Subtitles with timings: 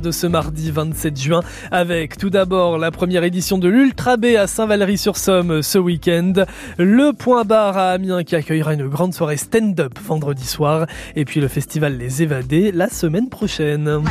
[0.00, 4.46] de ce mardi 27 juin avec tout d'abord la première édition de l'Ultra B à
[4.46, 6.32] Saint-Valery-sur-Somme ce week-end,
[6.78, 11.42] le Point Bar à Amiens qui accueillera une grande soirée stand-up vendredi soir et puis
[11.42, 14.02] le festival Les Évadés la semaine prochaine.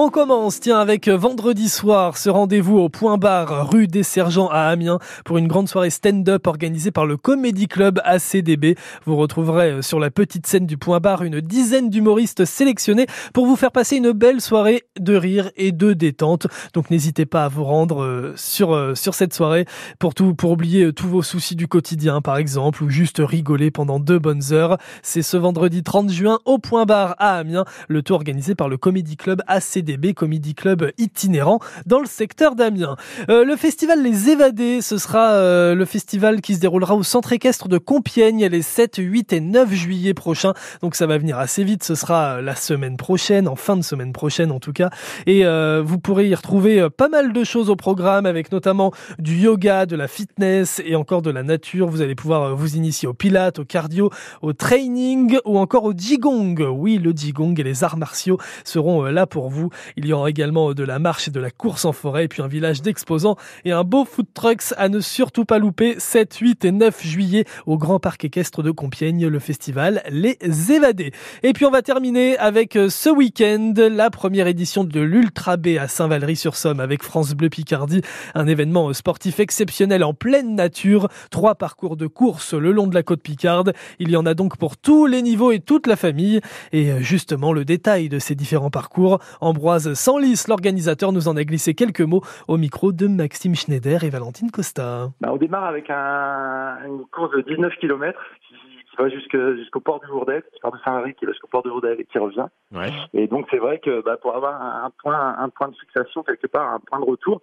[0.00, 4.60] On commence, tiens, avec vendredi soir, ce rendez-vous au Point Bar, rue des Sergents à
[4.60, 8.78] Amiens, pour une grande soirée stand-up organisée par le Comedy Club ACDB.
[9.06, 13.46] Vous retrouverez euh, sur la petite scène du Point Bar une dizaine d'humoristes sélectionnés pour
[13.46, 16.46] vous faire passer une belle soirée de rire et de détente.
[16.74, 19.64] Donc n'hésitez pas à vous rendre euh, sur, euh, sur cette soirée
[19.98, 23.98] pour tout, pour oublier tous vos soucis du quotidien, par exemple, ou juste rigoler pendant
[23.98, 24.78] deux bonnes heures.
[25.02, 28.76] C'est ce vendredi 30 juin au Point Bar à Amiens, le tour organisé par le
[28.76, 29.87] Comedy Club ACDB.
[29.88, 32.96] CDB Comedy Club itinérant dans le secteur d'Amiens.
[33.30, 37.32] Euh, le festival Les Évadés, ce sera euh, le festival qui se déroulera au centre
[37.32, 40.52] équestre de Compiègne les 7, 8 et 9 juillet prochains.
[40.82, 43.82] Donc ça va venir assez vite, ce sera euh, la semaine prochaine, en fin de
[43.82, 44.90] semaine prochaine en tout cas.
[45.26, 45.44] Et
[45.82, 49.96] vous pourrez y retrouver pas mal de choses au programme avec notamment du yoga, de
[49.96, 51.88] la fitness et encore de la nature.
[51.88, 54.10] Vous allez pouvoir vous initier au pilates, au cardio,
[54.42, 56.60] au training ou encore au jigong.
[56.60, 59.67] Oui, le jigong et les arts martiaux seront là pour vous.
[59.96, 62.48] Il y aura également de la marche et de la course en forêt, puis un
[62.48, 66.72] village d'exposants et un beau food trucks à ne surtout pas louper 7, 8 et
[66.72, 70.38] 9 juillet au Grand Parc équestre de Compiègne, le festival Les
[70.70, 71.12] Évadés.
[71.42, 75.78] Et puis on va terminer avec euh, ce week-end la première édition de l'Ultra B
[75.80, 78.02] à Saint-Valery-sur-Somme avec France Bleu Picardie,
[78.34, 83.02] un événement sportif exceptionnel en pleine nature, trois parcours de course le long de la
[83.02, 83.72] côte Picarde.
[83.98, 86.40] Il y en a donc pour tous les niveaux et toute la famille.
[86.72, 89.18] Et euh, justement, le détail de ces différents parcours,
[89.58, 94.04] Ambroise sans Senlis, l'organisateur, nous en a glissé quelques mots au micro de Maxime Schneider
[94.04, 95.08] et Valentine Costa.
[95.20, 98.54] Bah, on démarre avec un, une course de 19 km qui,
[98.96, 101.96] va jusqu'au port du Lourdes, qui part de Saint-Marie, qui va jusqu'au port de Lourdes
[101.98, 102.46] et qui revient.
[102.72, 102.92] Ouais.
[103.14, 106.46] Et donc c'est vrai que bah, pour avoir un point, un point de fixation quelque
[106.46, 107.42] part, un point de retour,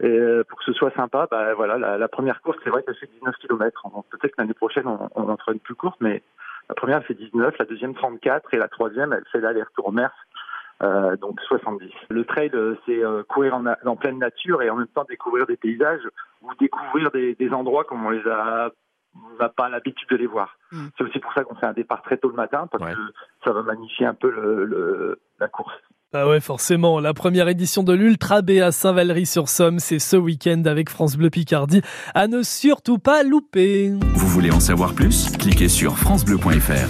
[0.00, 2.96] et euh, pour que ce soit sympa, bah, voilà, la, première course, c'est vrai qu'elle
[2.96, 3.86] fait 19 km.
[4.10, 6.22] Peut-être que l'année prochaine, on, on en fera une plus courte, mais
[6.68, 9.92] la première, elle fait 19, la deuxième 34 et la troisième, elle fait l'aller-retour au
[9.92, 10.12] Merce
[10.82, 11.90] euh, donc 70.
[12.10, 15.56] Le trail, euh, c'est euh, courir en, pleine nature et en même temps découvrir des
[15.56, 16.02] paysages
[16.42, 18.70] ou découvrir des, endroits comme on les a
[19.38, 20.56] n'a pas l'habitude de les voir.
[20.70, 20.86] Hmm.
[20.96, 23.00] C'est aussi pour ça qu'on fait un départ très tôt le matin parce que
[23.44, 25.74] ça va magnifier un peu le, la course.
[26.14, 26.98] Ah ouais, forcément.
[26.98, 31.82] La première édition de l'Ultra B à Saint-Valery-sur-Somme, c'est ce week-end avec France Bleu Picardie.
[32.14, 33.92] À ne surtout pas louper.
[34.14, 35.30] Vous voulez en savoir plus?
[35.36, 36.88] Cliquez sur francebleu.fr.